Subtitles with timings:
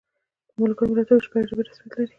[0.53, 2.07] په ملګرو ملتونو کې شپږ ژبې رسمیت لري.